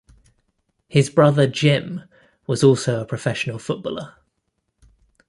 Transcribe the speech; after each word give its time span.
His 0.87 1.11
brother, 1.11 1.45
Jim 1.45 2.05
was 2.47 2.63
also 2.63 2.99
a 3.01 3.05
professional 3.05 3.59
footballer. 3.59 4.15